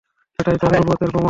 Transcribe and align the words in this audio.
এটাই 0.39 0.57
তাঁর 0.61 0.71
নবুওতের 0.75 1.07
প্রমাণ। 1.07 1.19